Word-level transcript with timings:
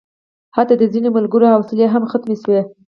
حتی 0.55 0.73
د 0.77 0.83
ځینو 0.93 1.09
ملګرو 1.17 1.51
حوصلې 1.53 1.87
هم 1.93 2.03
ختمې 2.11 2.35
شوې. 2.43 2.61